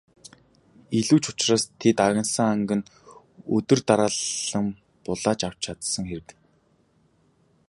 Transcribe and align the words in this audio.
Илүү 0.99 1.19
ч 1.23 1.25
учраас 1.31 1.63
тэд 1.79 1.97
агнасан 2.05 2.47
анг 2.53 2.69
нь 2.77 2.89
өдөр 3.57 3.79
дараалан 3.87 4.65
булааж 5.05 5.39
авч 5.47 5.57
чадсан 5.65 6.03
хэрэг. 6.09 6.29